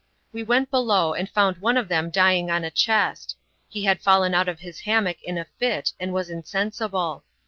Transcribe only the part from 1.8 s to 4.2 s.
them djring on a chest. He had